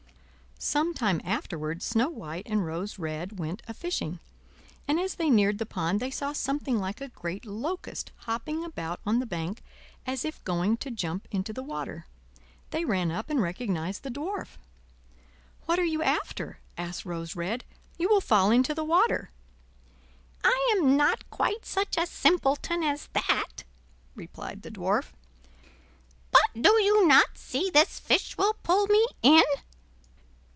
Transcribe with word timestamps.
Some 0.63 0.93
time 0.93 1.21
afterward 1.23 1.81
Snow 1.81 2.07
White 2.09 2.45
and 2.45 2.63
Rose 2.63 2.99
Red 2.99 3.39
went 3.39 3.63
a 3.67 3.73
fishing, 3.73 4.19
and 4.87 4.99
as 4.99 5.15
they 5.15 5.27
neared 5.27 5.57
the 5.57 5.65
pond 5.65 5.99
they 5.99 6.11
saw 6.11 6.33
something 6.33 6.77
like 6.77 7.01
a 7.01 7.07
great 7.09 7.45
locust 7.47 8.11
hopping 8.15 8.63
about 8.63 8.99
on 9.03 9.17
the 9.17 9.25
bank, 9.25 9.63
as 10.05 10.23
if 10.23 10.43
going 10.43 10.77
to 10.77 10.91
jump 10.91 11.27
into 11.31 11.51
the 11.51 11.63
water. 11.63 12.05
They 12.69 12.85
ran 12.85 13.09
up 13.09 13.31
and 13.31 13.41
recognized 13.41 14.03
the 14.03 14.11
Dwarf. 14.11 14.59
"What 15.65 15.79
are 15.79 15.83
you 15.83 16.03
after?" 16.03 16.59
asked 16.77 17.05
Rose 17.05 17.35
Red; 17.35 17.65
"you 17.97 18.07
will 18.07 18.21
fall 18.21 18.51
into 18.51 18.75
the 18.75 18.85
water." 18.85 19.31
"I 20.43 20.75
am 20.77 20.95
not 20.95 21.27
quite 21.31 21.65
such 21.65 21.97
a 21.97 22.05
simpleton 22.05 22.83
as 22.83 23.07
that," 23.13 23.63
replied 24.15 24.61
the 24.61 24.69
Dwarf: 24.69 25.11
"but 26.29 26.61
do 26.61 26.69
you 26.83 27.07
not 27.07 27.35
see 27.39 27.71
this 27.71 27.99
fish 27.99 28.37
will 28.37 28.53
pull 28.61 28.85
me 28.85 29.07
in?" 29.23 29.43